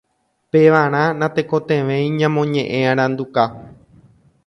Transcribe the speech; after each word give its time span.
Pevarã 0.51 1.03
natekotevẽi 1.19 2.05
ñamoñe'ẽ 2.19 2.79
aranduka. 2.91 3.43